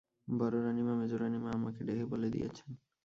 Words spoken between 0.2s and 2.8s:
বড়োরানীমা মেজোরানীমা আমাকে ডেকে বলে দিয়েছেন।